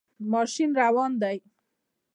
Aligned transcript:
ماشین 0.31 0.69
روان 0.79 1.11
دی 1.21 1.37